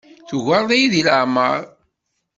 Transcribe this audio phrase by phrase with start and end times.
[0.27, 1.59] Tugareḍ-iyi deg leɛmeṛ.